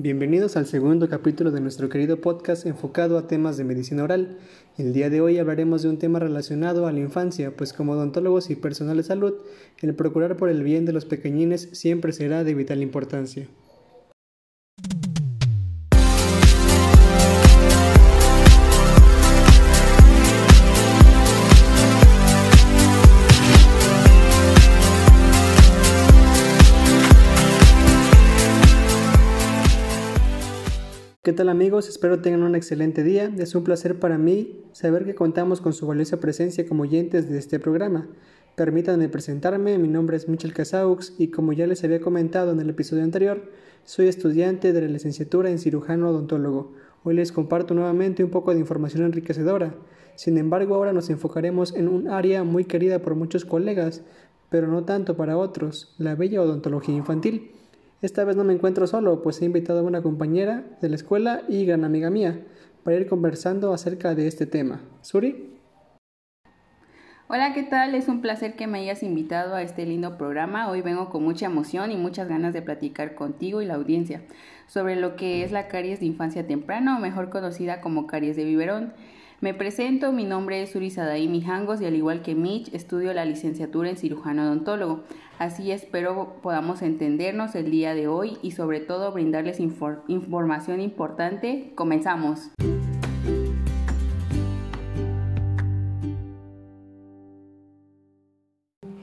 Bienvenidos 0.00 0.56
al 0.56 0.66
segundo 0.66 1.08
capítulo 1.08 1.50
de 1.50 1.60
nuestro 1.60 1.88
querido 1.88 2.20
podcast 2.20 2.66
enfocado 2.66 3.18
a 3.18 3.26
temas 3.26 3.56
de 3.56 3.64
medicina 3.64 4.04
oral. 4.04 4.38
El 4.76 4.92
día 4.92 5.10
de 5.10 5.20
hoy 5.20 5.38
hablaremos 5.38 5.82
de 5.82 5.88
un 5.88 5.98
tema 5.98 6.20
relacionado 6.20 6.86
a 6.86 6.92
la 6.92 7.00
infancia, 7.00 7.56
pues 7.56 7.72
como 7.72 7.94
odontólogos 7.94 8.48
y 8.48 8.54
personal 8.54 8.98
de 8.98 9.02
salud, 9.02 9.34
el 9.82 9.96
procurar 9.96 10.36
por 10.36 10.50
el 10.50 10.62
bien 10.62 10.84
de 10.84 10.92
los 10.92 11.04
pequeñines 11.04 11.70
siempre 11.72 12.12
será 12.12 12.44
de 12.44 12.54
vital 12.54 12.80
importancia. 12.80 13.48
¿Qué 31.24 31.32
tal 31.32 31.48
amigos? 31.48 31.88
Espero 31.88 32.20
tengan 32.20 32.44
un 32.44 32.54
excelente 32.54 33.02
día. 33.02 33.34
Es 33.38 33.56
un 33.56 33.64
placer 33.64 33.98
para 33.98 34.18
mí 34.18 34.62
saber 34.70 35.04
que 35.04 35.16
contamos 35.16 35.60
con 35.60 35.72
su 35.72 35.84
valiosa 35.84 36.20
presencia 36.20 36.64
como 36.64 36.84
oyentes 36.84 37.28
de 37.28 37.38
este 37.38 37.58
programa. 37.58 38.08
Permítanme 38.54 39.08
presentarme, 39.08 39.78
mi 39.78 39.88
nombre 39.88 40.16
es 40.16 40.28
Michel 40.28 40.54
Casaux 40.54 41.14
y 41.18 41.28
como 41.28 41.52
ya 41.52 41.66
les 41.66 41.82
había 41.82 42.00
comentado 42.00 42.52
en 42.52 42.60
el 42.60 42.70
episodio 42.70 43.02
anterior, 43.02 43.50
soy 43.84 44.06
estudiante 44.06 44.72
de 44.72 44.80
la 44.80 44.86
licenciatura 44.86 45.50
en 45.50 45.58
cirujano 45.58 46.10
odontólogo. 46.10 46.72
Hoy 47.02 47.16
les 47.16 47.32
comparto 47.32 47.74
nuevamente 47.74 48.22
un 48.22 48.30
poco 48.30 48.54
de 48.54 48.60
información 48.60 49.04
enriquecedora. 49.04 49.74
Sin 50.14 50.38
embargo, 50.38 50.76
ahora 50.76 50.92
nos 50.92 51.10
enfocaremos 51.10 51.74
en 51.74 51.88
un 51.88 52.08
área 52.08 52.44
muy 52.44 52.64
querida 52.64 53.00
por 53.00 53.16
muchos 53.16 53.44
colegas, 53.44 54.02
pero 54.50 54.68
no 54.68 54.84
tanto 54.84 55.16
para 55.16 55.36
otros, 55.36 55.96
la 55.98 56.14
bella 56.14 56.40
odontología 56.40 56.94
infantil. 56.94 57.50
Esta 58.00 58.22
vez 58.22 58.36
no 58.36 58.44
me 58.44 58.52
encuentro 58.52 58.86
solo, 58.86 59.22
pues 59.22 59.42
he 59.42 59.44
invitado 59.44 59.80
a 59.80 59.82
una 59.82 60.02
compañera 60.02 60.62
de 60.80 60.88
la 60.88 60.94
escuela 60.94 61.42
y 61.48 61.66
gran 61.66 61.84
amiga 61.84 62.10
mía 62.10 62.46
para 62.84 62.96
ir 62.96 63.08
conversando 63.08 63.72
acerca 63.72 64.14
de 64.14 64.28
este 64.28 64.46
tema. 64.46 64.82
¿Suri? 65.00 65.58
Hola, 67.26 67.52
¿qué 67.54 67.64
tal? 67.64 67.96
Es 67.96 68.06
un 68.06 68.20
placer 68.20 68.54
que 68.54 68.68
me 68.68 68.78
hayas 68.78 69.02
invitado 69.02 69.56
a 69.56 69.62
este 69.62 69.84
lindo 69.84 70.16
programa. 70.16 70.70
Hoy 70.70 70.80
vengo 70.80 71.10
con 71.10 71.24
mucha 71.24 71.46
emoción 71.46 71.90
y 71.90 71.96
muchas 71.96 72.28
ganas 72.28 72.52
de 72.52 72.62
platicar 72.62 73.16
contigo 73.16 73.62
y 73.62 73.66
la 73.66 73.74
audiencia 73.74 74.22
sobre 74.68 74.94
lo 74.94 75.16
que 75.16 75.42
es 75.42 75.50
la 75.50 75.66
caries 75.66 75.98
de 75.98 76.06
infancia 76.06 76.46
temprana 76.46 76.96
o 76.96 77.00
mejor 77.00 77.30
conocida 77.30 77.80
como 77.80 78.06
caries 78.06 78.36
de 78.36 78.44
biberón. 78.44 78.92
Me 79.40 79.54
presento, 79.54 80.10
mi 80.10 80.24
nombre 80.24 80.62
es 80.62 80.74
Uri 80.74 80.90
Sadaí 80.90 81.28
Mijangos 81.28 81.80
y 81.80 81.86
al 81.86 81.94
igual 81.94 82.22
que 82.22 82.34
Mitch, 82.34 82.74
estudio 82.74 83.12
la 83.12 83.24
licenciatura 83.24 83.88
en 83.88 83.96
cirujano 83.96 84.42
odontólogo. 84.42 85.04
Así 85.38 85.70
espero 85.70 86.40
podamos 86.42 86.82
entendernos 86.82 87.54
el 87.54 87.70
día 87.70 87.94
de 87.94 88.08
hoy 88.08 88.38
y 88.42 88.50
sobre 88.50 88.80
todo 88.80 89.12
brindarles 89.12 89.60
información 89.60 90.80
importante. 90.80 91.70
Comenzamos. 91.76 92.50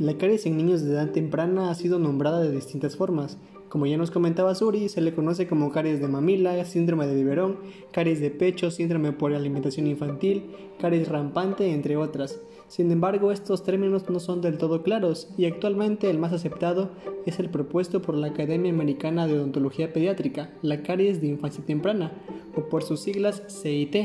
La 0.05 0.19
caries 0.19 0.45
en 0.45 0.55
niños 0.55 0.83
de 0.83 0.91
edad 0.91 1.09
temprana 1.09 1.71
ha 1.71 1.73
sido 1.73 1.97
nombrada 1.97 2.39
de 2.39 2.51
distintas 2.51 2.95
formas. 2.95 3.39
Como 3.69 3.87
ya 3.87 3.97
nos 3.97 4.11
comentaba 4.11 4.53
Suri, 4.53 4.87
se 4.87 5.01
le 5.01 5.15
conoce 5.15 5.47
como 5.47 5.71
caries 5.71 5.99
de 5.99 6.07
mamila, 6.07 6.63
síndrome 6.63 7.07
de 7.07 7.15
biberón, 7.15 7.57
caries 7.91 8.19
de 8.19 8.29
pecho, 8.29 8.69
síndrome 8.69 9.13
por 9.13 9.33
alimentación 9.33 9.87
infantil, 9.87 10.51
caries 10.79 11.07
rampante, 11.07 11.71
entre 11.71 11.97
otras. 11.97 12.39
Sin 12.67 12.91
embargo, 12.91 13.31
estos 13.31 13.63
términos 13.63 14.07
no 14.07 14.19
son 14.19 14.41
del 14.41 14.59
todo 14.59 14.83
claros 14.83 15.33
y 15.39 15.45
actualmente 15.45 16.07
el 16.11 16.19
más 16.19 16.33
aceptado 16.33 16.91
es 17.25 17.39
el 17.39 17.49
propuesto 17.49 18.03
por 18.03 18.13
la 18.13 18.27
Academia 18.27 18.71
Americana 18.71 19.25
de 19.25 19.39
Odontología 19.39 19.91
Pediátrica, 19.91 20.51
la 20.61 20.83
caries 20.83 21.19
de 21.19 21.29
infancia 21.29 21.65
temprana, 21.65 22.11
o 22.55 22.69
por 22.69 22.83
sus 22.83 22.99
siglas 22.99 23.41
CIT. 23.47 23.95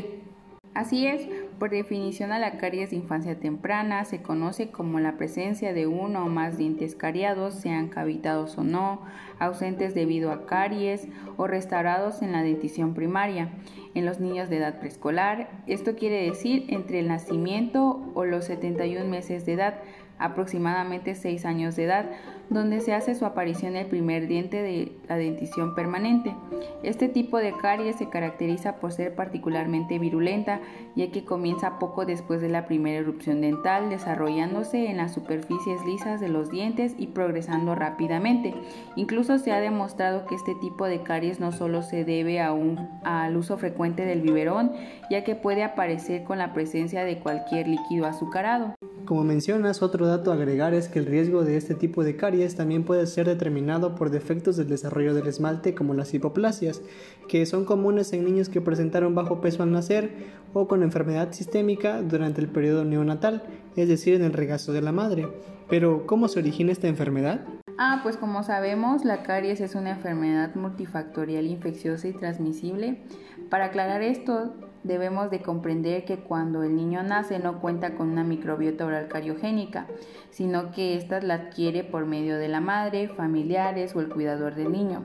Así 0.72 1.04
es, 1.04 1.28
por 1.60 1.68
definición 1.68 2.32
a 2.32 2.38
la 2.38 2.56
caries 2.56 2.88
de 2.88 2.96
infancia 2.96 3.38
temprana 3.38 4.06
se 4.06 4.22
conoce 4.22 4.70
como 4.70 4.98
la 4.98 5.18
presencia 5.18 5.74
de 5.74 5.86
uno 5.86 6.24
o 6.24 6.28
más 6.30 6.56
dientes 6.56 6.94
cariados, 6.94 7.52
sean 7.52 7.88
cavitados 7.88 8.56
o 8.56 8.64
no, 8.64 9.02
ausentes 9.38 9.94
debido 9.94 10.32
a 10.32 10.46
caries 10.46 11.06
o 11.36 11.46
restaurados 11.46 12.22
en 12.22 12.32
la 12.32 12.42
dentición 12.42 12.94
primaria. 12.94 13.50
En 13.94 14.06
los 14.06 14.20
niños 14.20 14.48
de 14.48 14.56
edad 14.56 14.78
preescolar, 14.78 15.50
esto 15.66 15.96
quiere 15.96 16.24
decir 16.24 16.64
entre 16.68 17.00
el 17.00 17.08
nacimiento 17.08 18.10
o 18.14 18.24
los 18.24 18.46
71 18.46 19.04
meses 19.04 19.44
de 19.44 19.52
edad, 19.52 19.82
aproximadamente 20.20 21.14
6 21.14 21.44
años 21.44 21.76
de 21.76 21.84
edad, 21.84 22.06
donde 22.50 22.80
se 22.80 22.92
hace 22.92 23.14
su 23.14 23.24
aparición 23.24 23.76
el 23.76 23.86
primer 23.86 24.26
diente 24.26 24.60
de 24.60 24.92
la 25.08 25.16
dentición 25.16 25.74
permanente. 25.74 26.34
Este 26.82 27.08
tipo 27.08 27.38
de 27.38 27.56
caries 27.56 27.96
se 27.96 28.08
caracteriza 28.08 28.76
por 28.76 28.92
ser 28.92 29.14
particularmente 29.14 29.98
virulenta, 29.98 30.60
ya 30.96 31.10
que 31.12 31.24
comienza 31.24 31.78
poco 31.78 32.04
después 32.04 32.40
de 32.40 32.48
la 32.48 32.66
primera 32.66 32.98
erupción 32.98 33.40
dental, 33.40 33.88
desarrollándose 33.88 34.90
en 34.90 34.96
las 34.96 35.14
superficies 35.14 35.84
lisas 35.84 36.20
de 36.20 36.28
los 36.28 36.50
dientes 36.50 36.94
y 36.98 37.08
progresando 37.08 37.76
rápidamente. 37.76 38.52
Incluso 38.96 39.38
se 39.38 39.52
ha 39.52 39.60
demostrado 39.60 40.26
que 40.26 40.34
este 40.34 40.56
tipo 40.56 40.86
de 40.86 41.02
caries 41.02 41.38
no 41.38 41.52
solo 41.52 41.82
se 41.82 42.04
debe 42.04 42.40
a 42.40 42.52
un, 42.52 42.88
al 43.04 43.36
uso 43.36 43.58
frecuente 43.58 44.04
del 44.04 44.22
biberón, 44.22 44.72
ya 45.08 45.22
que 45.22 45.36
puede 45.36 45.62
aparecer 45.62 46.24
con 46.24 46.38
la 46.38 46.52
presencia 46.52 47.04
de 47.04 47.18
cualquier 47.18 47.68
líquido 47.68 48.06
azucarado. 48.06 48.74
Como 49.10 49.24
mencionas, 49.24 49.82
otro 49.82 50.06
dato 50.06 50.30
a 50.30 50.34
agregar 50.34 50.72
es 50.72 50.86
que 50.86 51.00
el 51.00 51.06
riesgo 51.06 51.42
de 51.42 51.56
este 51.56 51.74
tipo 51.74 52.04
de 52.04 52.14
caries 52.14 52.54
también 52.54 52.84
puede 52.84 53.08
ser 53.08 53.26
determinado 53.26 53.96
por 53.96 54.10
defectos 54.10 54.56
del 54.56 54.68
desarrollo 54.68 55.14
del 55.14 55.26
esmalte 55.26 55.74
como 55.74 55.94
las 55.94 56.14
hipoplasias, 56.14 56.80
que 57.26 57.44
son 57.44 57.64
comunes 57.64 58.12
en 58.12 58.24
niños 58.24 58.48
que 58.48 58.60
presentaron 58.60 59.16
bajo 59.16 59.40
peso 59.40 59.64
al 59.64 59.72
nacer 59.72 60.12
o 60.52 60.68
con 60.68 60.84
enfermedad 60.84 61.32
sistémica 61.32 62.02
durante 62.02 62.40
el 62.40 62.46
periodo 62.46 62.84
neonatal, 62.84 63.42
es 63.74 63.88
decir, 63.88 64.14
en 64.14 64.22
el 64.22 64.32
regazo 64.32 64.72
de 64.72 64.80
la 64.80 64.92
madre. 64.92 65.26
Pero, 65.68 66.06
¿cómo 66.06 66.28
se 66.28 66.38
origina 66.38 66.70
esta 66.70 66.86
enfermedad? 66.86 67.40
Ah, 67.78 67.98
pues 68.04 68.16
como 68.16 68.44
sabemos, 68.44 69.04
la 69.04 69.24
caries 69.24 69.60
es 69.60 69.74
una 69.74 69.90
enfermedad 69.90 70.54
multifactorial 70.54 71.46
infecciosa 71.46 72.06
y 72.06 72.12
transmisible. 72.12 73.00
Para 73.48 73.64
aclarar 73.64 74.02
esto, 74.02 74.54
debemos 74.82 75.30
de 75.30 75.42
comprender 75.42 76.04
que 76.04 76.18
cuando 76.18 76.62
el 76.62 76.74
niño 76.74 77.02
nace 77.02 77.38
no 77.38 77.60
cuenta 77.60 77.94
con 77.94 78.10
una 78.10 78.24
microbiota 78.24 78.86
oral 78.86 79.08
cariogénica, 79.08 79.86
sino 80.30 80.72
que 80.72 80.96
ésta 80.96 81.20
la 81.20 81.34
adquiere 81.34 81.84
por 81.84 82.06
medio 82.06 82.38
de 82.38 82.48
la 82.48 82.60
madre, 82.60 83.08
familiares 83.08 83.94
o 83.94 84.00
el 84.00 84.08
cuidador 84.08 84.54
del 84.54 84.72
niño. 84.72 85.02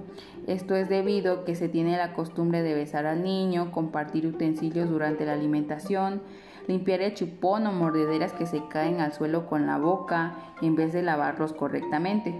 Esto 0.48 0.76
es 0.76 0.90
debido 0.90 1.34
a 1.34 1.46
que 1.46 1.56
se 1.56 1.70
tiene 1.70 1.98
la 1.98 2.14
costumbre 2.14 2.62
de 2.62 2.74
besar 2.74 3.06
al 3.06 3.24
niño, 3.24 3.72
compartir 3.72 4.28
utensilios 4.28 4.90
durante 4.90 5.26
la 5.26 5.34
alimentación, 5.34 6.22
limpiar 6.68 7.02
el 7.02 7.14
chupón 7.14 7.68
o 7.68 7.72
mordederas 7.72 8.34
que 8.34 8.46
se 8.46 8.62
caen 8.70 9.02
al 9.02 9.14
suelo 9.14 9.48
con 9.48 9.68
la 9.68 9.78
boca 9.78 10.36
en 10.62 10.76
vez 10.76 10.94
de 10.94 11.04
lavarlos 11.04 11.54
correctamente. 11.54 12.36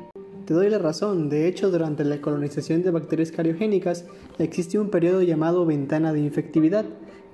Te 0.46 0.54
doy 0.54 0.70
la 0.70 0.78
razón, 0.78 1.30
de 1.30 1.48
hecho 1.48 1.72
durante 1.72 2.04
la 2.04 2.22
colonización 2.22 2.84
de 2.84 2.92
bacterias 2.92 3.32
cariogénicas 3.32 4.06
existe 4.38 4.78
un 4.78 4.92
periodo 4.92 5.24
llamado 5.24 5.66
ventana 5.66 6.14
de 6.14 6.20
infectividad, 6.20 6.86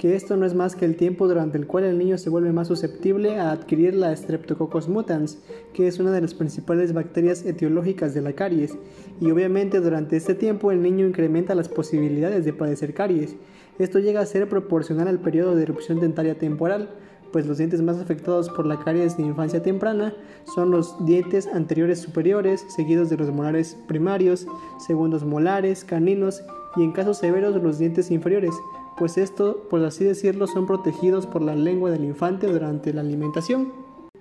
que 0.01 0.15
esto 0.15 0.35
no 0.35 0.47
es 0.47 0.55
más 0.55 0.75
que 0.75 0.85
el 0.85 0.95
tiempo 0.95 1.27
durante 1.27 1.59
el 1.59 1.67
cual 1.67 1.83
el 1.83 1.99
niño 1.99 2.17
se 2.17 2.31
vuelve 2.31 2.51
más 2.51 2.69
susceptible 2.69 3.37
a 3.37 3.51
adquirir 3.51 3.93
la 3.93 4.15
Streptococcus 4.15 4.89
mutans, 4.89 5.37
que 5.75 5.87
es 5.87 5.99
una 5.99 6.09
de 6.09 6.21
las 6.21 6.33
principales 6.33 6.91
bacterias 6.91 7.45
etiológicas 7.45 8.15
de 8.15 8.23
la 8.23 8.33
caries, 8.33 8.75
y 9.19 9.29
obviamente 9.29 9.79
durante 9.79 10.17
este 10.17 10.33
tiempo 10.33 10.71
el 10.71 10.81
niño 10.81 11.05
incrementa 11.05 11.53
las 11.53 11.69
posibilidades 11.69 12.45
de 12.45 12.51
padecer 12.51 12.95
caries. 12.95 13.35
Esto 13.77 13.99
llega 13.99 14.21
a 14.21 14.25
ser 14.25 14.49
proporcional 14.49 15.07
al 15.07 15.19
periodo 15.19 15.55
de 15.55 15.61
erupción 15.61 15.99
dentaria 15.99 16.35
temporal, 16.35 16.89
pues 17.31 17.45
los 17.45 17.59
dientes 17.59 17.83
más 17.83 17.97
afectados 17.99 18.49
por 18.49 18.65
la 18.65 18.79
caries 18.79 19.17
de 19.17 19.23
infancia 19.23 19.61
temprana 19.61 20.15
son 20.55 20.71
los 20.71 21.05
dientes 21.05 21.45
anteriores 21.45 21.99
superiores, 21.99 22.65
seguidos 22.75 23.11
de 23.11 23.17
los 23.17 23.29
molares 23.29 23.77
primarios, 23.87 24.47
segundos 24.79 25.23
molares, 25.23 25.85
caninos 25.85 26.41
y 26.75 26.81
en 26.81 26.91
casos 26.91 27.19
severos 27.19 27.61
los 27.61 27.77
dientes 27.77 28.09
inferiores, 28.09 28.55
pues 28.97 29.17
esto, 29.17 29.67
por 29.69 29.83
así 29.83 30.03
decirlo, 30.03 30.47
son 30.47 30.65
protegidos 30.65 31.25
por 31.27 31.41
la 31.41 31.55
lengua 31.55 31.91
del 31.91 32.05
infante 32.05 32.47
durante 32.47 32.93
la 32.93 33.01
alimentación. 33.01 33.73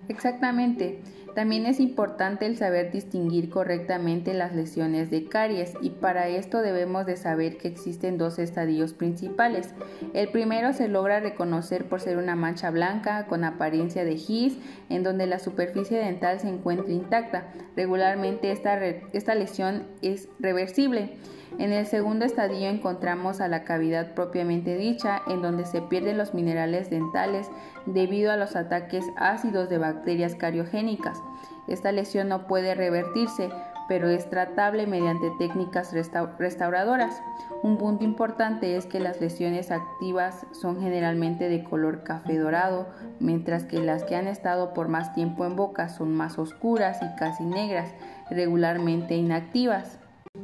Exactamente. 0.08 1.02
También 1.34 1.66
es 1.66 1.78
importante 1.78 2.46
el 2.46 2.56
saber 2.56 2.90
distinguir 2.90 3.50
correctamente 3.50 4.34
las 4.34 4.54
lesiones 4.54 5.10
de 5.10 5.26
caries 5.26 5.74
y 5.80 5.90
para 5.90 6.28
esto 6.28 6.60
debemos 6.60 7.06
de 7.06 7.16
saber 7.16 7.56
que 7.56 7.68
existen 7.68 8.18
dos 8.18 8.38
estadios 8.38 8.94
principales. 8.94 9.74
El 10.12 10.28
primero 10.28 10.72
se 10.72 10.88
logra 10.88 11.20
reconocer 11.20 11.84
por 11.88 12.00
ser 12.00 12.18
una 12.18 12.34
mancha 12.34 12.70
blanca 12.70 13.26
con 13.26 13.44
apariencia 13.44 14.04
de 14.04 14.16
gis 14.16 14.58
en 14.88 15.02
donde 15.02 15.26
la 15.26 15.38
superficie 15.38 15.98
dental 15.98 16.40
se 16.40 16.48
encuentra 16.48 16.92
intacta. 16.92 17.52
Regularmente 17.76 18.50
esta, 18.50 18.84
esta 18.84 19.34
lesión 19.34 19.84
es 20.02 20.28
reversible. 20.40 21.16
En 21.58 21.72
el 21.72 21.86
segundo 21.86 22.24
estadio 22.24 22.68
encontramos 22.68 23.40
a 23.40 23.48
la 23.48 23.64
cavidad 23.64 24.14
propiamente 24.14 24.76
dicha, 24.76 25.22
en 25.26 25.42
donde 25.42 25.66
se 25.66 25.82
pierden 25.82 26.16
los 26.16 26.32
minerales 26.32 26.90
dentales 26.90 27.50
debido 27.86 28.30
a 28.30 28.36
los 28.36 28.56
ataques 28.56 29.04
ácidos 29.16 29.68
de 29.68 29.78
bacterias 29.78 30.34
cariogénicas. 30.36 31.19
Esta 31.66 31.92
lesión 31.92 32.28
no 32.28 32.46
puede 32.46 32.74
revertirse, 32.74 33.50
pero 33.88 34.08
es 34.08 34.30
tratable 34.30 34.86
mediante 34.86 35.32
técnicas 35.38 35.92
restauradoras. 36.38 37.20
Un 37.62 37.76
punto 37.76 38.04
importante 38.04 38.76
es 38.76 38.86
que 38.86 39.00
las 39.00 39.20
lesiones 39.20 39.70
activas 39.70 40.46
son 40.52 40.80
generalmente 40.80 41.48
de 41.48 41.64
color 41.64 42.04
café 42.04 42.38
dorado, 42.38 42.86
mientras 43.18 43.64
que 43.64 43.80
las 43.80 44.04
que 44.04 44.16
han 44.16 44.28
estado 44.28 44.74
por 44.74 44.88
más 44.88 45.12
tiempo 45.14 45.44
en 45.44 45.56
boca 45.56 45.88
son 45.88 46.14
más 46.14 46.38
oscuras 46.38 46.98
y 47.02 47.18
casi 47.18 47.44
negras, 47.44 47.92
regularmente 48.30 49.16
inactivas. 49.16 49.98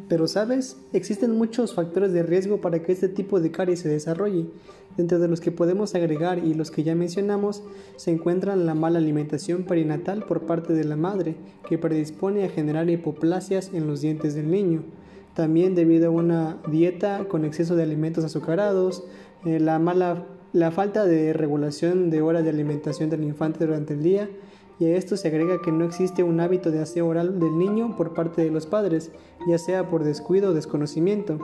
Pero 0.09 0.27
sabes, 0.27 0.77
existen 0.93 1.39
muchos 1.39 1.75
factores 1.75 2.13
de 2.13 2.25
riesgo 2.25 2.61
para 2.61 2.83
que 2.83 2.93
este 2.93 3.09
tipo 3.09 3.41
de 3.41 3.53
caries 3.53 3.81
se 3.81 3.89
desarrolle. 3.89 4.47
Dentro 4.97 5.19
de 5.19 5.29
los 5.29 5.41
que 5.41 5.53
podemos 5.53 5.95
agregar 5.95 6.39
y 6.39 6.55
los 6.55 6.71
que 6.71 6.83
ya 6.83 6.95
mencionamos, 6.95 7.63
se 7.97 8.11
encuentran 8.11 8.65
la 8.67 8.75
mala 8.75 8.99
alimentación 8.99 9.65
perinatal 9.65 10.25
por 10.25 10.47
parte 10.47 10.73
de 10.73 10.85
la 10.85 10.97
madre, 10.97 11.37
que 11.69 11.79
predispone 11.79 12.45
a 12.45 12.49
generar 12.49 12.89
hipoplasias 12.89 13.73
en 13.75 13.87
los 13.87 14.01
dientes 14.01 14.35
del 14.35 14.51
niño. 14.51 14.83
También 15.35 15.75
debido 15.75 16.09
a 16.09 16.11
una 16.11 16.59
dieta 16.69 17.27
con 17.29 17.45
exceso 17.45 17.77
de 17.77 17.83
alimentos 17.83 18.25
azucarados, 18.25 19.05
eh, 19.45 19.61
la 19.61 19.79
mala 19.79 20.27
la 20.57 20.71
falta 20.71 21.05
de 21.05 21.35
regulación 21.35 22.09
de 22.09 22.23
horas 22.23 22.43
de 22.43 22.49
alimentación 22.49 23.11
del 23.11 23.25
infante 23.25 23.67
durante 23.67 23.93
el 23.93 24.03
día 24.03 24.31
y 24.79 24.87
a 24.87 24.97
esto 24.97 25.19
se 25.19 25.29
agrega 25.29 25.61
que 25.61 25.71
no 25.71 25.85
existe 25.85 26.23
un 26.23 26.41
hábito 26.41 26.71
de 26.71 26.81
aseo 26.81 27.07
oral 27.07 27.39
del 27.39 27.59
niño 27.59 27.95
por 27.97 28.15
parte 28.15 28.43
de 28.43 28.51
los 28.51 28.67
padres, 28.67 29.11
ya 29.47 29.59
sea 29.59 29.91
por 29.91 30.03
descuido 30.03 30.51
o 30.51 30.55
desconocimiento. 30.55 31.39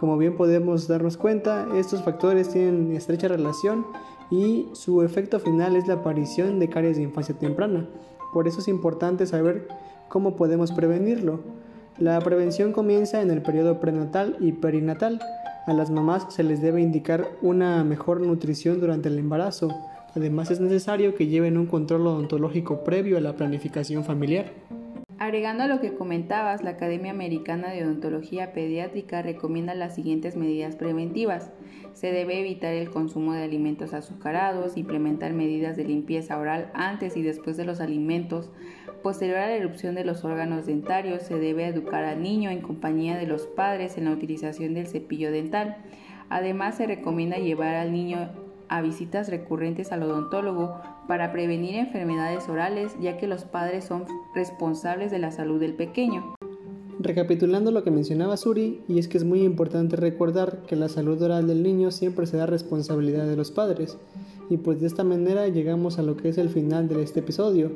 Como 0.00 0.16
bien 0.16 0.34
podemos 0.34 0.88
darnos 0.88 1.18
cuenta, 1.18 1.68
estos 1.76 2.02
factores 2.02 2.48
tienen 2.48 2.96
estrecha 2.96 3.28
relación 3.28 3.84
y 4.30 4.66
su 4.72 5.02
efecto 5.02 5.38
final 5.40 5.76
es 5.76 5.86
la 5.88 5.94
aparición 5.96 6.58
de 6.58 6.70
caries 6.70 6.96
de 6.96 7.02
infancia 7.02 7.38
temprana. 7.38 7.86
Por 8.32 8.48
eso 8.48 8.60
es 8.60 8.68
importante 8.68 9.26
saber 9.26 9.68
cómo 10.08 10.36
podemos 10.36 10.72
prevenirlo. 10.72 11.40
La 11.98 12.18
prevención 12.20 12.72
comienza 12.72 13.20
en 13.20 13.30
el 13.30 13.42
periodo 13.42 13.78
prenatal 13.78 14.38
y 14.40 14.52
perinatal. 14.52 15.20
A 15.66 15.74
las 15.74 15.90
mamás 15.90 16.28
se 16.30 16.44
les 16.44 16.62
debe 16.62 16.80
indicar 16.80 17.28
una 17.42 17.84
mejor 17.84 18.22
nutrición 18.22 18.80
durante 18.80 19.10
el 19.10 19.18
embarazo. 19.18 19.68
Además 20.16 20.50
es 20.50 20.60
necesario 20.60 21.14
que 21.14 21.26
lleven 21.26 21.58
un 21.58 21.66
control 21.66 22.06
odontológico 22.06 22.84
previo 22.84 23.18
a 23.18 23.20
la 23.20 23.36
planificación 23.36 24.02
familiar. 24.02 24.46
Agregando 25.20 25.64
a 25.64 25.66
lo 25.66 25.82
que 25.82 25.92
comentabas, 25.92 26.62
la 26.62 26.70
Academia 26.70 27.10
Americana 27.10 27.68
de 27.68 27.84
Odontología 27.84 28.54
Pediátrica 28.54 29.20
recomienda 29.20 29.74
las 29.74 29.94
siguientes 29.94 30.34
medidas 30.34 30.76
preventivas. 30.76 31.52
Se 31.92 32.10
debe 32.10 32.40
evitar 32.40 32.72
el 32.72 32.88
consumo 32.88 33.34
de 33.34 33.44
alimentos 33.44 33.92
azucarados, 33.92 34.78
implementar 34.78 35.34
medidas 35.34 35.76
de 35.76 35.84
limpieza 35.84 36.38
oral 36.38 36.70
antes 36.72 37.18
y 37.18 37.22
después 37.22 37.58
de 37.58 37.66
los 37.66 37.82
alimentos. 37.82 38.48
Posterior 39.02 39.36
a 39.36 39.48
la 39.48 39.56
erupción 39.56 39.94
de 39.94 40.06
los 40.06 40.24
órganos 40.24 40.64
dentarios, 40.64 41.20
se 41.24 41.38
debe 41.38 41.66
educar 41.66 42.02
al 42.02 42.22
niño 42.22 42.48
en 42.48 42.62
compañía 42.62 43.18
de 43.18 43.26
los 43.26 43.46
padres 43.46 43.98
en 43.98 44.06
la 44.06 44.12
utilización 44.12 44.72
del 44.72 44.86
cepillo 44.86 45.30
dental. 45.30 45.76
Además, 46.30 46.78
se 46.78 46.86
recomienda 46.86 47.36
llevar 47.36 47.74
al 47.74 47.92
niño 47.92 48.30
a 48.70 48.80
visitas 48.80 49.28
recurrentes 49.28 49.90
al 49.90 50.04
odontólogo 50.04 50.80
para 51.08 51.32
prevenir 51.32 51.74
enfermedades 51.74 52.48
orales, 52.48 52.96
ya 53.00 53.18
que 53.18 53.26
los 53.26 53.44
padres 53.44 53.84
son 53.84 54.04
responsables 54.34 55.10
de 55.10 55.18
la 55.18 55.32
salud 55.32 55.60
del 55.60 55.74
pequeño. 55.74 56.36
Recapitulando 57.00 57.72
lo 57.72 57.82
que 57.82 57.90
mencionaba 57.90 58.36
Suri, 58.36 58.82
y 58.86 59.00
es 59.00 59.08
que 59.08 59.18
es 59.18 59.24
muy 59.24 59.42
importante 59.42 59.96
recordar 59.96 60.62
que 60.68 60.76
la 60.76 60.88
salud 60.88 61.20
oral 61.20 61.48
del 61.48 61.64
niño 61.64 61.90
siempre 61.90 62.26
será 62.26 62.46
responsabilidad 62.46 63.26
de 63.26 63.36
los 63.36 63.50
padres, 63.50 63.98
y 64.48 64.58
pues 64.58 64.80
de 64.80 64.86
esta 64.86 65.02
manera 65.02 65.48
llegamos 65.48 65.98
a 65.98 66.02
lo 66.02 66.16
que 66.16 66.28
es 66.28 66.38
el 66.38 66.48
final 66.48 66.88
de 66.88 67.02
este 67.02 67.20
episodio. 67.20 67.72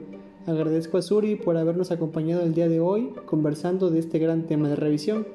Agradezco 0.47 0.99
a 0.99 1.03
Suri 1.03 1.35
por 1.35 1.57
habernos 1.57 1.91
acompañado 1.91 2.43
el 2.43 2.55
día 2.55 2.69
de 2.69 2.79
hoy 2.79 3.11
conversando 3.27 3.91
de 3.91 3.99
este 3.99 4.21
gran 4.21 4.47
tema 4.47 4.69
de 4.69 4.77
revisión. 4.77 5.27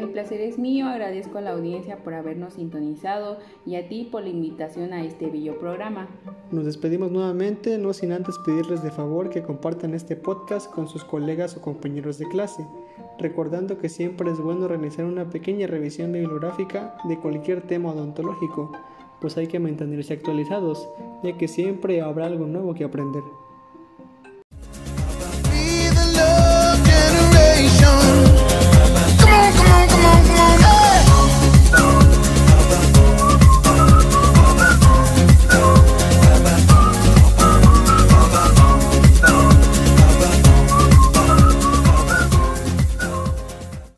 El 0.00 0.08
placer 0.08 0.40
es 0.40 0.58
mío, 0.58 0.86
agradezco 0.86 1.36
a 1.36 1.40
la 1.42 1.50
audiencia 1.50 1.98
por 1.98 2.14
habernos 2.14 2.54
sintonizado 2.54 3.36
y 3.66 3.74
a 3.74 3.86
ti 3.86 4.08
por 4.10 4.22
la 4.22 4.30
invitación 4.30 4.94
a 4.94 5.04
este 5.04 5.28
bello 5.28 5.58
programa. 5.58 6.08
Nos 6.50 6.64
despedimos 6.64 7.12
nuevamente, 7.12 7.76
no 7.76 7.92
sin 7.92 8.12
antes 8.12 8.38
pedirles 8.38 8.82
de 8.82 8.90
favor 8.90 9.28
que 9.28 9.42
compartan 9.42 9.92
este 9.92 10.16
podcast 10.16 10.72
con 10.72 10.88
sus 10.88 11.04
colegas 11.04 11.54
o 11.54 11.60
compañeros 11.60 12.16
de 12.16 12.26
clase, 12.28 12.66
recordando 13.18 13.76
que 13.76 13.90
siempre 13.90 14.30
es 14.30 14.40
bueno 14.40 14.68
realizar 14.68 15.04
una 15.04 15.28
pequeña 15.28 15.66
revisión 15.66 16.12
bibliográfica 16.12 16.96
de 17.04 17.18
cualquier 17.18 17.60
tema 17.60 17.92
odontológico, 17.92 18.72
pues 19.20 19.36
hay 19.36 19.48
que 19.48 19.60
mantenerse 19.60 20.14
actualizados, 20.14 20.88
ya 21.22 21.36
que 21.36 21.46
siempre 21.46 22.00
habrá 22.00 22.24
algo 22.24 22.46
nuevo 22.46 22.72
que 22.72 22.84
aprender. 22.84 23.22